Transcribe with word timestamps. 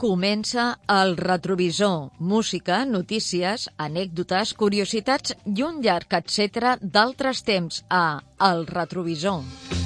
Comença 0.00 0.62
el 0.92 1.10
retrovisor, 1.18 2.06
música, 2.30 2.78
notícies, 2.92 3.66
anècdotes, 3.86 4.54
curiositats 4.62 5.36
i 5.44 5.66
un 5.66 5.82
llarg 5.84 6.16
etc 6.20 6.80
d'altres 6.80 7.44
temps 7.44 7.84
a 8.00 8.06
El 8.48 8.64
Retrovisor. 8.72 9.79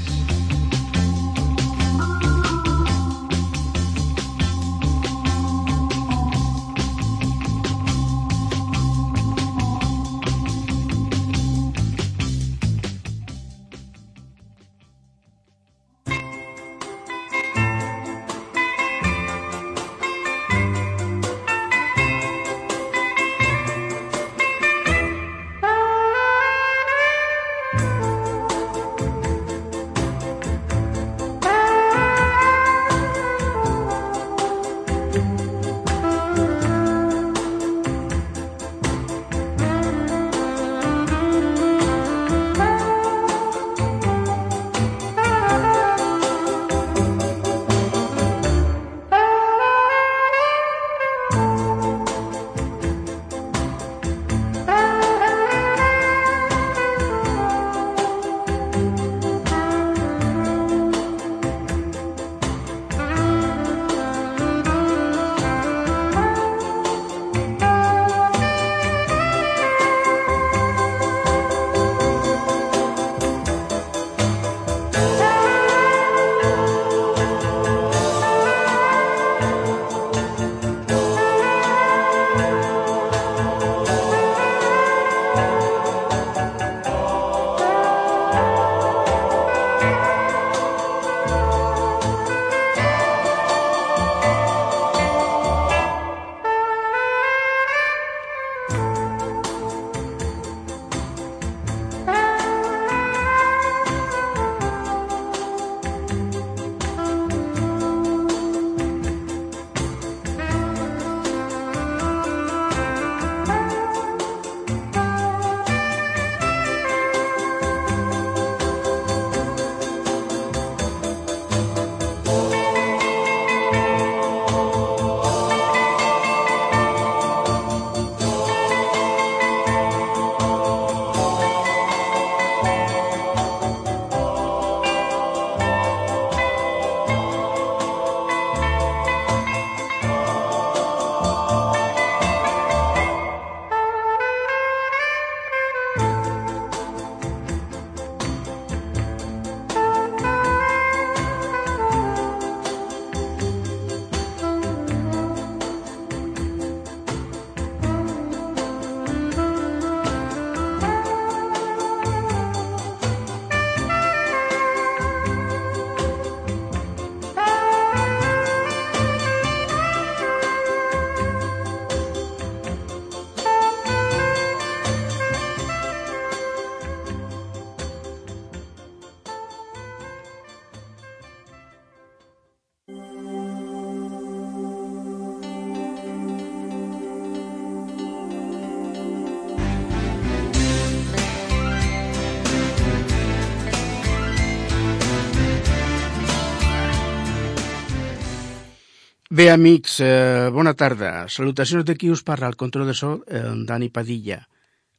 Bé, 199.34 199.50
amics, 199.50 199.98
eh, 199.98 200.48
bona 200.54 200.74
tarda. 200.78 201.26
Salutacions 201.26 201.82
de 201.84 201.96
qui 201.98 202.06
us 202.14 202.20
parla 202.22 202.46
el 202.46 202.54
control 202.54 202.86
de 202.86 202.92
so, 202.94 203.24
eh, 203.26 203.40
Dani 203.66 203.88
Padilla. 203.90 204.36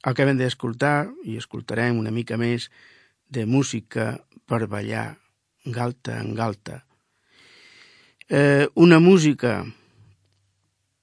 Acabem 0.03 0.35
d'escoltar 0.35 1.07
i 1.23 1.37
escoltarem 1.39 1.95
una 1.95 2.11
mica 2.11 2.35
més 2.35 2.65
de 3.29 3.45
música 3.45 4.25
per 4.45 4.67
ballar 4.67 5.05
galta 5.63 6.17
en 6.19 6.33
galta. 6.35 6.83
Eh, 8.27 8.67
una 8.75 8.99
música 8.99 9.63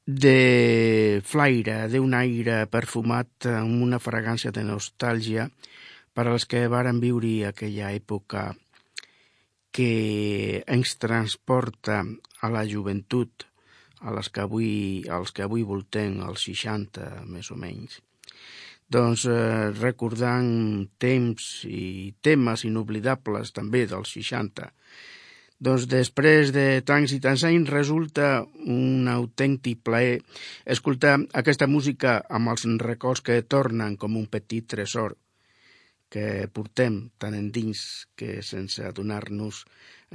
de 0.04 1.22
flaire, 1.25 1.88
d'un 1.88 2.12
aire 2.12 2.66
perfumat 2.66 3.47
amb 3.47 3.81
una 3.81 3.98
fragància 3.98 4.53
de 4.53 4.62
nostàlgia 4.62 5.48
per 6.12 6.26
als 6.28 6.44
que 6.44 6.69
varen 6.69 7.00
viure 7.00 7.47
aquella 7.47 7.94
època 7.97 8.50
que 9.72 10.62
ens 10.69 10.97
transporta 11.00 12.03
a 12.43 12.50
la 12.53 12.62
joventut, 12.69 13.47
a 14.03 14.12
les 14.15 14.28
que 14.28 14.43
avui, 14.44 14.72
als 15.09 15.33
que 15.33 15.47
avui 15.47 15.65
voltem, 15.65 16.21
als 16.21 16.44
60 16.49 17.25
més 17.31 17.50
o 17.55 17.56
menys. 17.56 18.00
Doncs 18.93 19.25
eh, 19.31 19.71
recordant 19.78 20.84
temps 21.00 21.49
i 21.65 22.12
temes 22.21 22.66
inoblidables 22.69 23.54
també 23.57 23.86
dels 23.89 24.13
60, 24.19 24.69
doncs 25.63 25.86
després 25.86 26.51
de 26.51 26.83
tants 26.83 27.13
i 27.15 27.21
tants 27.22 27.45
anys 27.47 27.71
resulta 27.71 28.42
un 28.77 29.07
autèntic 29.09 29.84
plaer 29.86 30.16
escoltar 30.77 31.21
aquesta 31.39 31.69
música 31.71 32.16
amb 32.28 32.51
els 32.51 32.66
records 32.83 33.22
que 33.22 33.45
tornen 33.47 33.95
com 33.97 34.19
un 34.19 34.27
petit 34.27 34.66
tresor 34.74 35.15
que 36.12 36.47
portem 36.53 36.97
tan 37.16 37.32
endins 37.32 38.04
que 38.20 38.42
sense 38.44 38.84
adonar-nos 38.84 39.62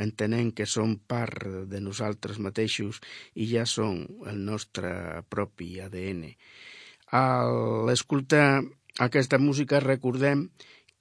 entenem 0.05 0.51
que 0.53 0.67
són 0.69 0.93
part 1.09 1.47
de 1.71 1.81
nosaltres 1.81 2.37
mateixos 2.47 2.99
i 3.33 3.47
ja 3.49 3.65
són 3.65 4.03
el 4.29 4.43
nostre 4.45 4.91
propi 5.33 5.79
ADN. 5.81 6.27
Al 7.17 7.89
escoltar 7.89 8.61
aquesta 9.07 9.39
música 9.41 9.81
recordem 9.81 10.49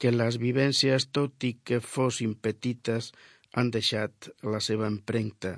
que 0.01 0.13
les 0.13 0.41
vivències, 0.41 1.09
tot 1.13 1.45
i 1.49 1.53
que 1.65 1.83
fossin 1.85 2.35
petites, 2.49 3.13
han 3.57 3.71
deixat 3.73 4.31
la 4.45 4.61
seva 4.65 4.89
empremta. 4.89 5.55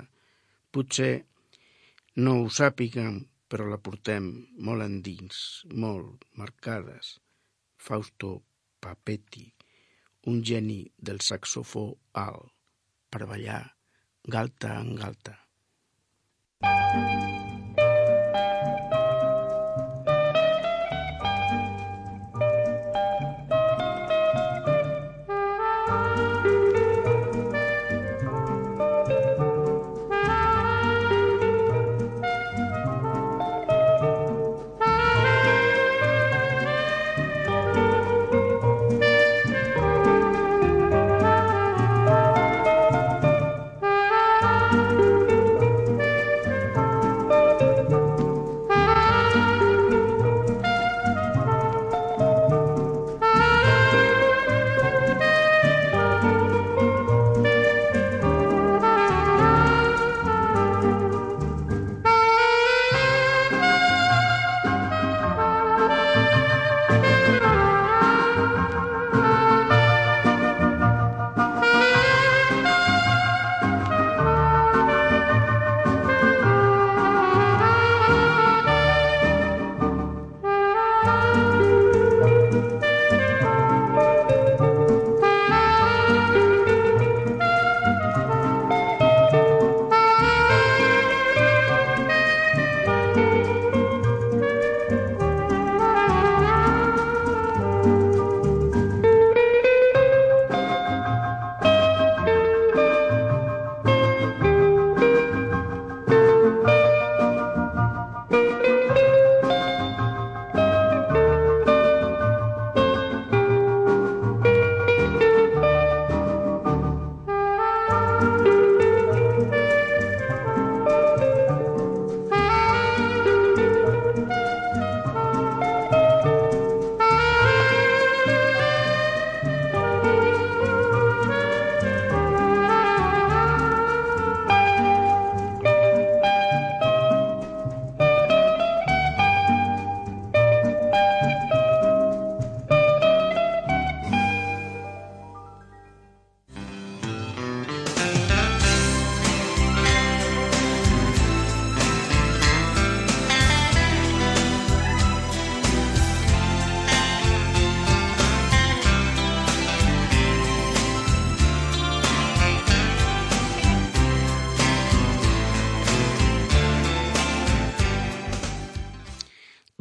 Potser 0.71 1.13
no 2.23 2.35
ho 2.41 2.51
sàpiguen, 2.59 3.23
però 3.51 3.67
la 3.71 3.79
portem 3.83 4.29
molt 4.67 4.85
endins, 4.85 5.63
molt 5.71 6.27
marcades. 6.39 7.17
Fausto 7.79 8.37
Papetti, 8.79 9.45
un 10.31 10.41
geni 10.43 10.79
del 10.97 11.19
saxofó 11.19 11.85
alt, 12.23 12.51
per 13.09 13.25
ballar 13.25 13.63
galta 14.23 14.75
en 14.79 14.95
galta. 14.95 15.37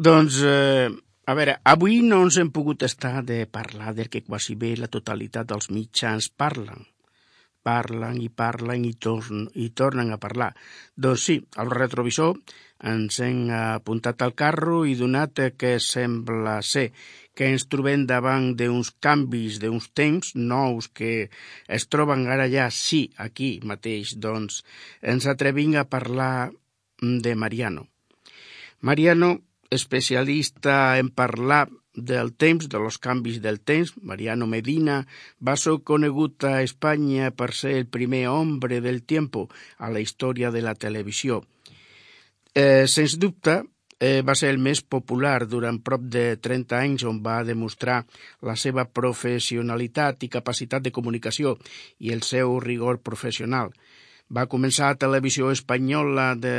Doncs, 0.09 0.41
eh, 0.43 0.89
a 1.29 1.33
veure, 1.37 1.59
avui 1.69 1.99
no 2.01 2.23
ens 2.25 2.39
hem 2.41 2.49
pogut 2.49 2.81
estar 2.87 3.19
de 3.29 3.43
parlar 3.45 3.91
del 3.93 4.09
que 4.09 4.23
quasi 4.25 4.55
bé 4.57 4.71
la 4.81 4.89
totalitat 4.89 5.51
dels 5.51 5.67
mitjans 5.69 6.31
parlen. 6.33 6.87
Parlen 7.69 8.17
i 8.23 8.31
parlen 8.33 8.87
i, 8.89 8.95
torn, 9.07 9.43
i 9.53 9.67
tornen 9.77 10.15
a 10.15 10.17
parlar. 10.23 10.55
Doncs 10.97 11.27
sí, 11.29 11.37
al 11.61 11.69
retrovisor 11.75 12.39
ens 12.93 13.19
hem 13.27 13.51
apuntat 13.53 14.25
al 14.25 14.33
carro 14.39 14.79
i 14.89 14.95
donat 14.97 15.43
que 15.61 15.75
sembla 15.77 16.57
ser 16.63 16.87
que 17.37 17.51
ens 17.53 17.67
trobem 17.69 18.07
davant 18.09 18.55
d'uns 18.57 18.95
canvis, 19.05 19.59
d'uns 19.61 19.91
temps 19.93 20.33
nous 20.39 20.89
que 20.89 21.29
es 21.69 21.87
troben 21.93 22.25
ara 22.33 22.49
ja, 22.49 22.71
sí, 22.73 23.11
aquí 23.19 23.59
mateix, 23.61 24.17
doncs 24.17 24.63
ens 25.03 25.29
atrevim 25.29 25.77
a 25.77 25.85
parlar 25.85 26.49
de 27.03 27.37
Mariano. 27.37 27.85
Mariano 28.81 29.35
especialista 29.71 30.99
en 30.99 31.11
parlar 31.11 31.69
del 31.95 32.33
temps, 32.33 32.69
de 32.69 32.79
los 32.79 32.99
canvis 32.99 33.43
del 33.43 33.61
temps, 33.61 33.95
Mariano 34.01 34.47
Medina, 34.47 35.07
va 35.43 35.57
ser 35.57 35.79
conegut 35.85 36.45
a 36.45 36.63
Espanya 36.63 37.33
per 37.35 37.53
ser 37.53 37.75
el 37.77 37.87
primer 37.87 38.29
hombre 38.29 38.81
del 38.81 39.03
tiempo 39.03 39.49
a 39.79 39.91
la 39.91 40.01
història 40.01 40.51
de 40.55 40.63
la 40.63 40.75
televisió. 40.75 41.43
Eh, 42.55 42.87
sens 42.87 43.19
dubte, 43.19 43.63
eh, 44.01 44.23
va 44.23 44.35
ser 44.39 44.51
el 44.55 44.59
més 44.63 44.81
popular 44.81 45.47
durant 45.51 45.81
prop 45.83 46.07
de 46.07 46.37
30 46.39 46.79
anys 46.79 47.05
on 47.05 47.21
va 47.23 47.43
demostrar 47.45 48.05
la 48.47 48.55
seva 48.57 48.87
professionalitat 48.87 50.23
i 50.23 50.33
capacitat 50.33 50.83
de 50.83 50.95
comunicació 50.95 51.57
i 51.99 52.15
el 52.15 52.23
seu 52.23 52.61
rigor 52.61 53.03
professional. 53.03 53.75
Va 54.29 54.45
començar 54.53 54.91
a 54.93 54.97
televisió 55.01 55.49
espanyola 55.51 56.35
de, 56.37 56.51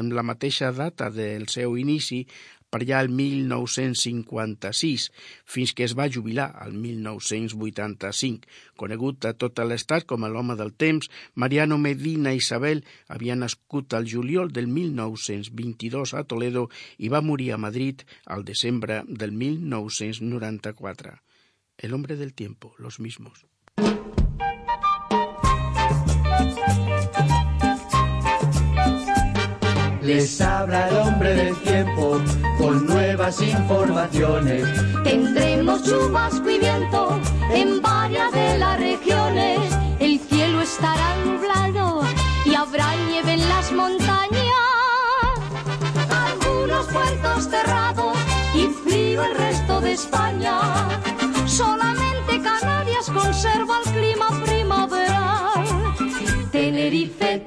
en 0.00 0.10
la 0.16 0.24
mateixa 0.26 0.72
data 0.74 1.06
del 1.14 1.46
seu 1.52 1.76
inici, 1.78 2.24
per 2.72 2.80
allà 2.80 3.02
el 3.04 3.10
1956, 3.12 5.04
fins 5.44 5.74
que 5.76 5.84
es 5.84 5.94
va 5.98 6.08
jubilar 6.10 6.48
al 6.64 6.72
1985. 6.72 8.48
Conegut 8.80 9.28
a 9.28 9.34
tot 9.36 9.60
l'estat 9.68 10.08
com 10.08 10.24
l'home 10.24 10.56
del 10.58 10.72
temps, 10.72 11.10
Mariano 11.36 11.78
Medina 11.78 12.32
Isabel 12.34 12.82
havia 13.12 13.36
nascut 13.36 13.94
al 13.94 14.08
juliol 14.08 14.50
del 14.56 14.66
1922 14.72 16.16
a 16.16 16.24
Toledo 16.24 16.70
i 16.98 17.12
va 17.12 17.20
morir 17.22 17.52
a 17.52 17.60
Madrid 17.60 18.02
al 18.24 18.42
desembre 18.48 19.04
del 19.06 19.30
1994. 19.30 21.20
El 21.76 21.94
hombre 21.94 22.16
del 22.16 22.32
tiempo, 22.32 22.74
los 22.78 23.00
mismos. 23.00 23.46
Les 30.14 30.42
habla 30.42 30.90
el 30.90 30.96
hombre 30.98 31.34
del 31.34 31.56
tiempo 31.62 32.20
con 32.58 32.86
nuevas 32.86 33.40
informaciones. 33.40 34.68
Tendremos 35.04 35.84
chubasco 35.84 36.50
y 36.50 36.58
viento 36.58 37.18
en 37.50 37.80
varias 37.80 38.30
de 38.30 38.58
las 38.58 38.78
regiones. 38.78 39.58
El 40.00 40.20
cielo 40.20 40.60
estará 40.60 41.16
nublado 41.24 42.02
y 42.44 42.54
habrá 42.54 42.94
nieve 43.08 43.32
en 43.32 43.48
las 43.48 43.72
montañas. 43.72 44.52
Algunos 46.10 46.86
puertos 46.88 47.48
cerrados 47.48 48.14
y 48.54 48.66
frío 48.86 49.24
el 49.24 49.34
resto 49.34 49.80
de 49.80 49.92
España. 49.92 50.58
Solamente 51.46 52.38
Canarias 52.42 53.06
conserva 53.10 53.78
el 53.82 53.92
clima 53.92 54.28
primaveral. 54.44 55.64
Tenerife 56.50 57.46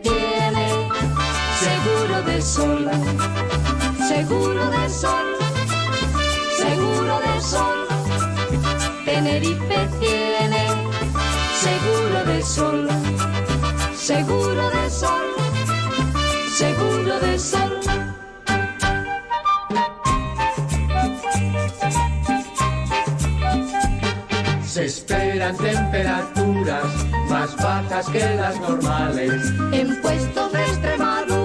sol, 2.45 2.87
seguro 4.07 4.69
de 4.69 4.89
sol, 4.89 5.27
seguro 6.55 7.19
de 7.25 7.41
sol. 7.41 7.87
Tenerife 9.03 9.89
tiene 9.99 10.67
seguro 11.65 12.23
de 12.25 12.43
sol, 12.43 12.87
seguro 13.95 14.69
de 14.69 14.89
sol, 14.89 15.27
seguro 16.55 17.19
de 17.19 17.39
sol. 17.39 17.79
Se 24.67 24.85
esperan 24.85 25.57
temperaturas 25.57 26.85
más 27.27 27.55
bajas 27.57 28.07
que 28.09 28.35
las 28.35 28.59
normales. 28.59 29.41
En 29.71 29.99
puestos 30.01 30.51
de 30.51 30.63
Extremadura 30.63 31.44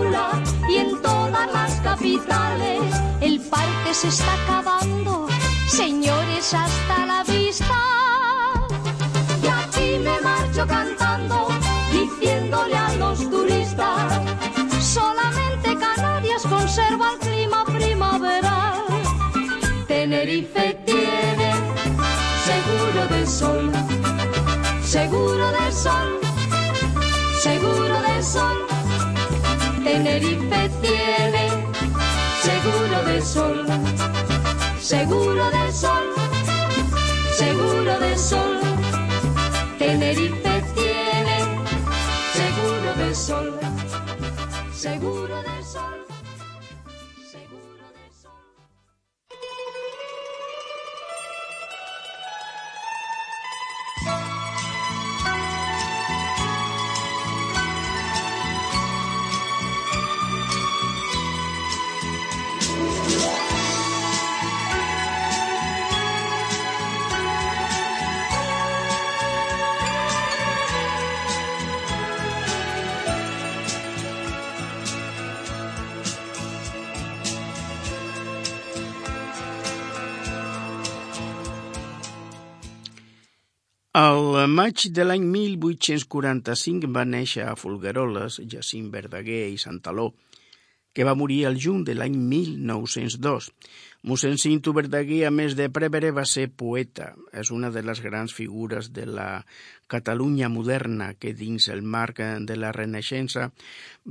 y 0.70 0.76
en 0.76 1.02
todas 1.02 1.52
las 1.52 1.80
capitales 1.80 2.80
el 3.20 3.40
parque 3.40 3.92
se 3.92 4.08
está 4.08 4.32
acabando. 4.44 5.26
Señores, 5.66 6.54
hasta 6.54 7.06
la 7.06 7.24
vista. 7.24 7.74
Y 9.42 9.46
aquí 9.48 9.98
me 9.98 10.20
marcho 10.20 10.66
cantando, 10.66 11.48
diciéndole 11.90 12.76
a 12.76 12.94
los 12.94 13.18
turistas, 13.28 14.20
solamente 14.80 15.76
Canarias 15.76 16.42
conserva 16.42 17.14
el 17.14 17.18
clima 17.18 17.64
primaveral. 17.64 18.84
Tenerife 19.88 20.78
tiene 20.86 21.52
seguro 22.44 23.06
del 23.08 23.26
sol, 23.26 23.72
seguro 24.84 25.50
del 25.50 25.72
sol, 25.72 26.20
seguro 27.42 28.02
del 28.02 28.24
sol. 28.24 28.79
Tenerife 29.84 30.70
tiene 30.82 31.48
seguro 32.42 33.02
del 33.06 33.22
sol, 33.22 33.66
seguro 34.78 35.50
del 35.50 35.72
sol, 35.72 36.14
seguro 37.36 37.98
del 37.98 38.18
sol. 38.18 38.60
Tenerife 39.78 40.64
tiene 40.74 41.38
seguro 42.34 42.94
del 42.96 43.14
sol, 43.16 43.58
seguro 44.72 45.42
del 45.42 45.64
sol. 45.64 46.09
Maig 84.60 84.82
de 84.92 85.04
l'any 85.06 85.22
1845 85.24 86.88
va 86.92 87.06
néixer 87.08 87.44
a 87.48 87.54
Folgueroles 87.56 88.34
Jacint 88.52 88.90
Verdaguer 88.92 89.46
i 89.48 89.56
Santaló, 89.62 90.10
que 90.92 91.06
va 91.08 91.14
morir 91.16 91.38
el 91.48 91.56
juny 91.64 91.84
de 91.86 91.94
l'any 91.96 92.18
1902. 92.32 93.46
Mossèn 94.10 94.36
Cinto 94.42 94.74
Verdaguer, 94.76 95.22
a 95.28 95.30
més 95.32 95.56
de 95.56 95.70
prevere, 95.72 96.10
va 96.18 96.26
ser 96.28 96.50
poeta. 96.64 97.08
És 97.32 97.52
una 97.56 97.70
de 97.72 97.84
les 97.86 98.02
grans 98.04 98.34
figures 98.36 98.90
de 98.98 99.06
la 99.08 99.28
Catalunya 99.94 100.52
moderna 100.52 101.14
que, 101.14 101.32
dins 101.40 101.70
el 101.72 101.80
marc 101.96 102.20
de 102.50 102.58
la 102.60 102.74
Renaixença, 102.76 103.48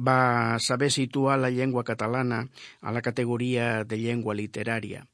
va 0.10 0.58
saber 0.72 0.90
situar 0.98 1.38
la 1.38 1.54
llengua 1.54 1.86
catalana 1.86 2.46
a 2.82 2.96
la 2.96 3.06
categoria 3.06 3.72
de 3.84 4.02
llengua 4.02 4.38
literària. 4.42 5.06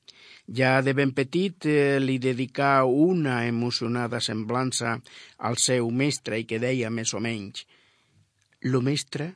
Ja 0.48 0.82
de 0.86 0.94
ben 0.94 1.10
petit 1.18 1.66
eh, 1.66 1.98
li 2.00 2.20
dedicà 2.22 2.86
una 2.86 3.48
emocionada 3.48 4.20
semblança 4.22 5.00
al 5.38 5.58
seu 5.58 5.90
mestre 5.90 6.38
i 6.38 6.46
que 6.46 6.60
deia 6.62 6.92
més 6.94 7.14
o 7.18 7.20
menys 7.20 7.66
«Lo 8.62 8.82
mestre 8.82 9.34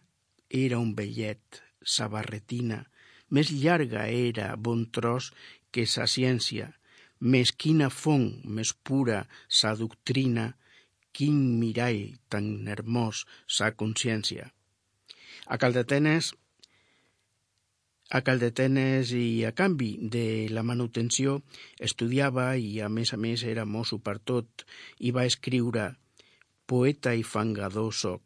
era 0.50 0.78
un 0.78 0.94
vellet, 0.98 1.62
sa 1.82 2.08
barretina, 2.10 2.84
més 3.30 3.50
llarga 3.50 4.06
era 4.10 4.56
bon 4.56 4.86
tros 4.94 5.32
que 5.72 5.86
sa 5.86 6.06
ciència, 6.06 6.70
més 7.20 7.52
quina 7.54 7.90
font, 7.90 8.30
més 8.46 8.74
pura 8.74 9.24
sa 9.48 9.74
doctrina, 9.78 10.54
quin 11.12 11.60
mirall 11.60 12.20
tan 12.30 12.68
hermós 12.68 13.26
sa 13.48 13.74
consciència». 13.74 14.52
A 15.50 15.58
Caldetenes 15.58 16.36
a 18.10 18.22
Caldetenes 18.26 19.12
i 19.14 19.44
a 19.46 19.52
canvi 19.54 19.92
de 20.16 20.48
la 20.50 20.64
manutenció 20.66 21.36
estudiava 21.90 22.48
i 22.58 22.80
a 22.82 22.90
més 22.90 23.14
a 23.14 23.20
més 23.22 23.44
era 23.52 23.66
mosso 23.66 24.00
per 24.08 24.18
tot 24.32 24.66
i 25.00 25.12
va 25.18 25.28
escriure 25.30 25.92
poeta 26.70 27.14
i 27.14 27.22
fangador 27.36 27.94
soc 27.94 28.24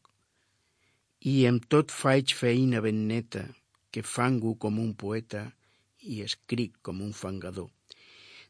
i 1.32 1.36
amb 1.50 1.68
tot 1.76 1.92
faig 1.96 2.32
feina 2.36 2.80
ben 2.86 3.06
neta 3.10 3.44
que 3.92 4.04
fango 4.04 4.56
com 4.64 4.80
un 4.86 4.92
poeta 5.04 5.44
i 6.14 6.20
escric 6.26 6.80
com 6.88 7.00
un 7.06 7.14
fangador. 7.16 7.70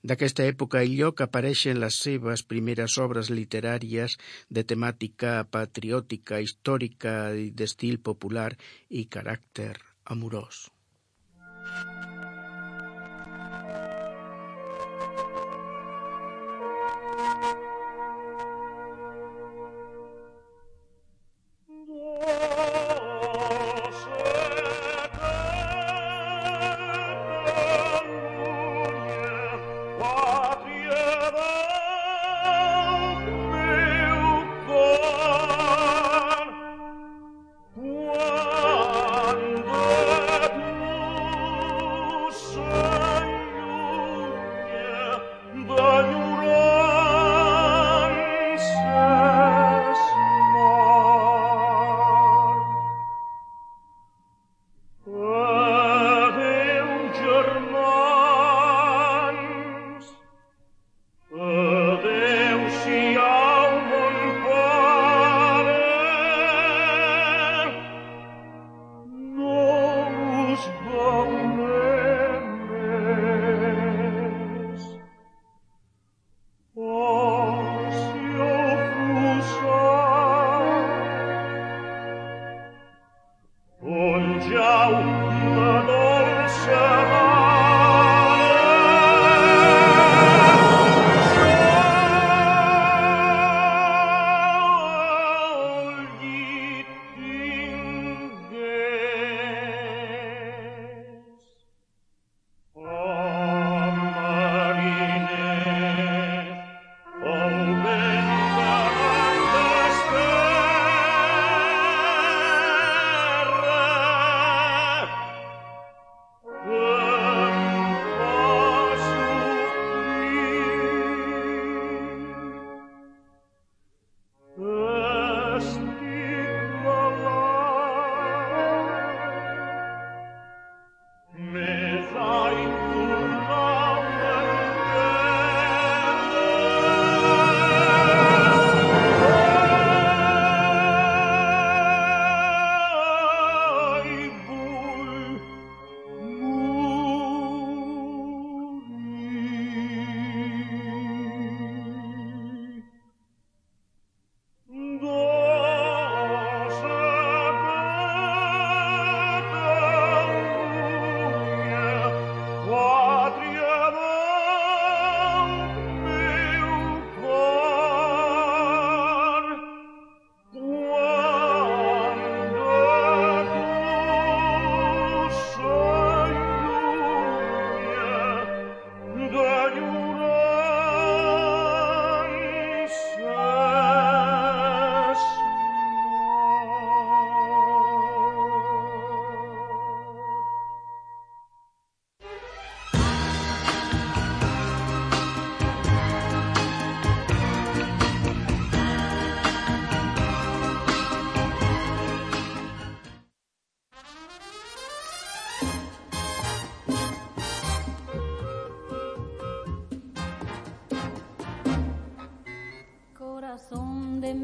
D'aquesta 0.04 0.46
època 0.52 0.82
i 0.84 0.98
lloc 1.00 1.22
apareixen 1.26 1.80
les 1.84 2.00
seves 2.06 2.44
primeres 2.54 2.98
obres 3.06 3.30
literàries 3.32 4.18
de 4.50 4.66
temàtica 4.74 5.36
patriòtica, 5.58 6.42
històrica 6.44 7.16
i 7.46 7.50
d'estil 7.62 8.02
popular 8.10 8.52
i 8.90 9.06
caràcter 9.18 9.76
amorós. 10.16 10.66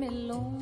alone. 0.10 0.59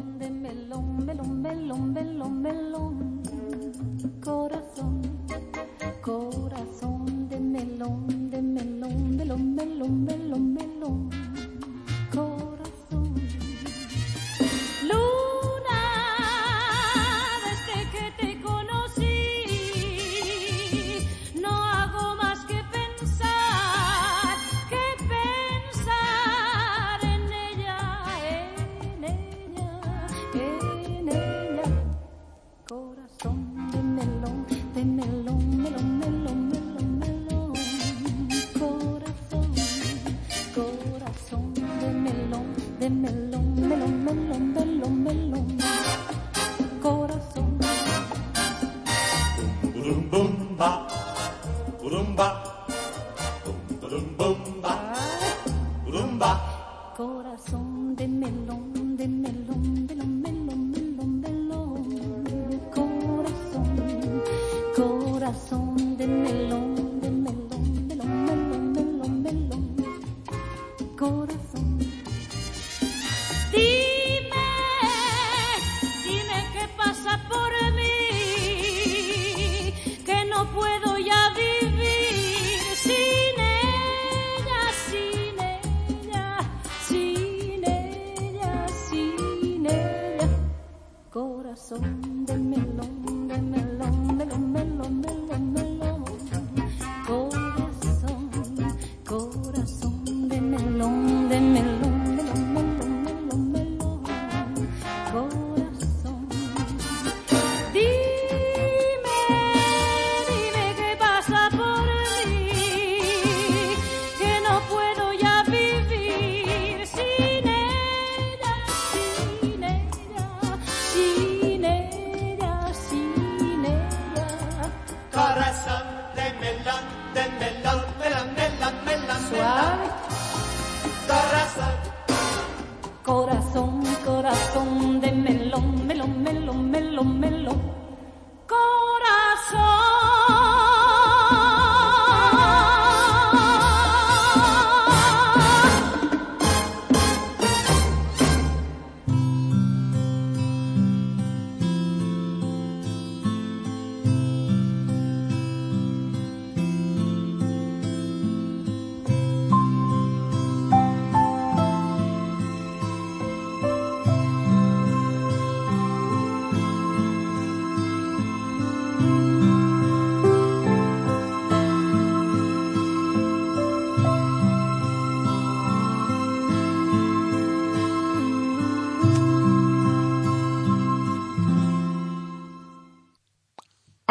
Corazón 125.47 125.86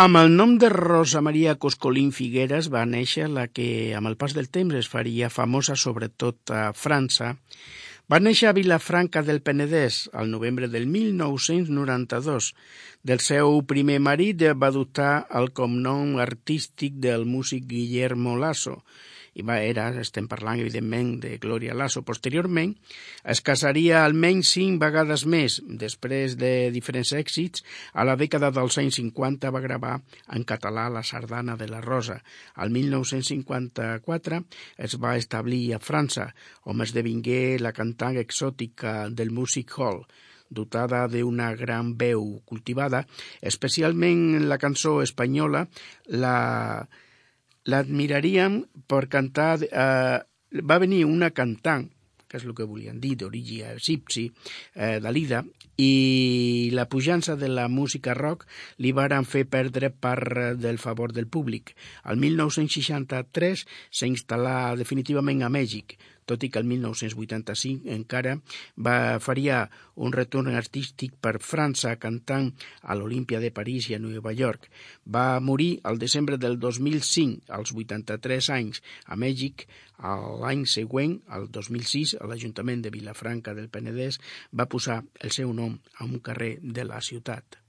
Amb 0.03 0.19
el 0.21 0.35
nom 0.37 0.51
de 0.61 0.69
Rosa 0.69 1.23
Maria 1.25 1.55
Coscolín 1.57 2.11
Figueres 2.13 2.67
va 2.73 2.83
néixer 2.85 3.31
la 3.33 3.47
que, 3.49 3.95
amb 3.97 4.11
el 4.11 4.17
pas 4.21 4.35
del 4.37 4.51
temps, 4.53 4.75
es 4.77 4.91
faria 4.93 5.31
famosa 5.33 5.73
sobretot 5.83 6.53
a 6.53 6.65
França. 6.77 7.31
Va 8.13 8.19
néixer 8.21 8.51
a 8.51 8.57
Vilafranca 8.59 9.23
del 9.25 9.41
Penedès 9.47 10.03
al 10.13 10.29
novembre 10.35 10.69
del 10.69 10.85
1992. 10.85 12.51
Del 13.09 13.25
seu 13.25 13.57
primer 13.73 13.97
marit 14.05 14.45
va 14.53 14.69
adoptar 14.69 15.15
el 15.41 15.49
cognom 15.57 16.21
artístic 16.21 17.01
del 17.01 17.25
músic 17.25 17.65
Guillermo 17.73 18.37
Lasso, 18.37 18.83
i 19.37 19.45
va, 19.45 19.59
era, 19.61 19.91
estem 20.01 20.27
parlant 20.31 20.61
evidentment 20.63 21.11
de 21.21 21.35
Gloria 21.43 21.75
Lasso. 21.77 22.01
Posteriorment 22.09 22.73
es 23.33 23.43
casaria 23.45 24.01
almenys 24.05 24.55
cinc 24.57 24.81
vegades 24.81 25.27
més. 25.29 25.59
Després 25.83 26.39
de 26.41 26.71
diferents 26.73 27.13
èxits, 27.19 27.65
a 27.93 28.07
la 28.09 28.17
dècada 28.17 28.51
dels 28.57 28.79
anys 28.81 28.97
50 29.03 29.53
va 29.53 29.65
gravar 29.65 29.95
en 30.33 30.47
català 30.49 30.89
la 30.93 31.05
sardana 31.05 31.59
de 31.61 31.69
la 31.69 31.83
Rosa. 31.85 32.23
Al 32.55 32.73
1954 32.73 34.41
es 34.89 34.97
va 35.03 35.17
establir 35.21 35.65
a 35.75 35.83
França, 35.85 36.31
on 36.65 36.81
esdevingué 36.81 37.59
la 37.61 37.77
cantant 37.77 38.17
exòtica 38.17 39.11
del 39.13 39.35
Music 39.37 39.77
Hall 39.77 40.07
dotada 40.49 41.09
d'una 41.11 41.49
gran 41.59 41.97
veu 41.99 42.39
cultivada, 42.47 43.01
especialment 43.43 44.37
en 44.39 44.49
la 44.49 44.61
cançó 44.63 45.01
espanyola, 45.03 45.67
la 46.07 46.37
l'admiraríem 47.67 48.63
per 48.87 49.07
cantar... 49.13 49.59
Eh, 49.67 50.19
va 50.63 50.79
venir 50.79 51.05
una 51.05 51.33
cantant, 51.35 51.89
que 52.27 52.39
és 52.39 52.45
el 52.47 52.55
que 52.57 52.67
volien 52.67 52.99
dir, 53.03 53.15
d'origen 53.19 53.77
egipci, 53.77 54.27
eh, 54.75 54.99
Dalida, 55.03 55.43
i 55.77 56.71
la 56.73 56.87
pujança 56.89 57.37
de 57.37 57.51
la 57.53 57.67
música 57.69 58.15
rock 58.17 58.47
li 58.83 58.93
varen 58.97 59.27
fer 59.29 59.45
perdre 59.51 59.91
part 59.91 60.57
del 60.59 60.79
favor 60.79 61.13
del 61.13 61.29
públic. 61.29 61.75
El 62.09 62.17
1963 62.23 63.67
s'instal·là 63.91 64.75
definitivament 64.79 65.45
a 65.45 65.53
Mèxic, 65.53 65.99
tot 66.27 66.45
i 66.45 66.51
que 66.51 66.61
el 66.63 66.69
1985 66.69 67.89
encara 67.95 68.37
va 68.77 69.19
faria 69.23 69.63
un 69.97 70.13
retorn 70.13 70.53
artístic 70.59 71.17
per 71.23 71.39
França 71.41 71.95
cantant 72.03 72.51
a 72.83 72.97
l'Olímpia 72.99 73.41
de 73.41 73.53
París 73.55 73.89
i 73.91 73.97
a 73.97 74.03
Nova 74.03 74.35
York. 74.37 74.69
Va 75.07 75.41
morir 75.41 75.71
el 75.89 75.99
desembre 76.03 76.37
del 76.37 76.59
2005, 76.61 77.47
als 77.49 77.73
83 77.73 78.51
anys, 78.59 78.83
a 79.07 79.17
Mèxic. 79.17 79.67
L'any 79.97 80.67
següent, 80.69 81.17
el 81.33 81.49
2006, 81.49 82.19
l'Ajuntament 82.29 82.83
de 82.85 82.93
Vilafranca 82.93 83.55
del 83.57 83.71
Penedès 83.73 84.21
va 84.53 84.69
posar 84.69 85.01
el 85.23 85.33
seu 85.33 85.55
nom 85.57 85.79
a 85.97 86.05
un 86.05 86.19
carrer 86.21 86.57
de 86.61 86.85
la 86.85 87.01
ciutat. 87.01 87.63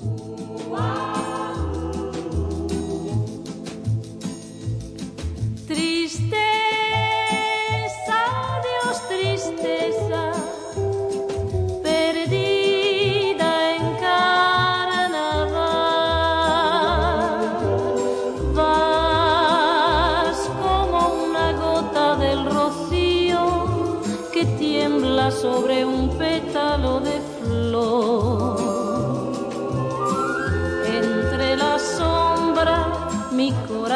Tristeza, 0.00 1.69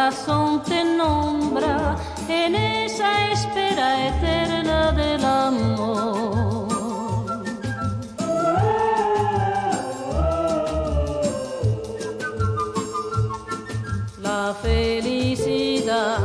corazón 0.05 0.63
te 0.65 0.85
nombra 0.85 1.97
en 2.29 2.55
esa 2.55 3.31
espera 3.31 4.09
eterna 4.09 4.93
del 4.93 5.25
amor. 5.25 6.69
La 14.21 14.55
felicidad 14.61 16.19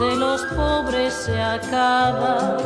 de 0.00 0.16
los 0.16 0.40
pobres 0.56 1.12
se 1.12 1.38
acaba, 1.42 2.56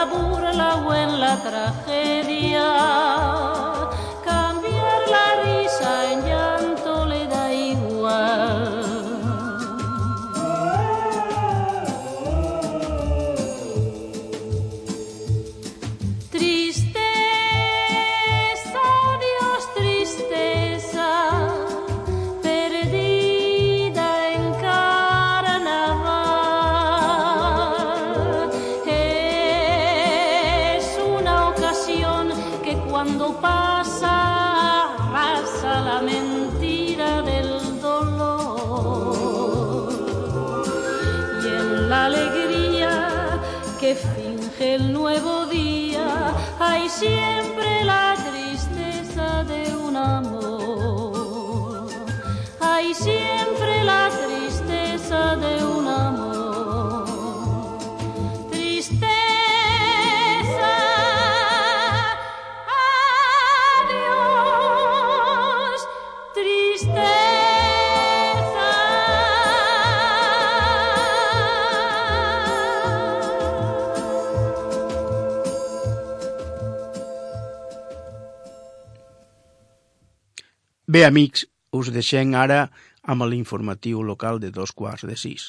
la 0.00 0.06
burla 0.06 0.76
o 0.76 0.94
en 0.94 1.20
la 1.20 1.36
tragedia. 1.36 3.09
Que 43.80 43.94
finge 43.94 44.74
el 44.74 44.92
nuevo 44.92 45.46
día 45.46 46.34
hay 46.58 46.86
siempre 46.90 47.82
la 47.82 48.14
tristeza 48.14 49.42
de 49.44 49.74
un 49.74 49.96
amor. 49.96 51.88
Hay 52.60 52.92
siempre 52.92 53.39
Bé, 80.90 81.04
amics, 81.06 81.44
us 81.78 81.88
deixem 81.94 82.32
ara 82.34 82.64
amb 83.12 83.22
l'informatiu 83.30 84.00
local 84.02 84.40
de 84.42 84.48
dos 84.56 84.72
quarts 84.74 85.04
de 85.06 85.14
sis. 85.22 85.44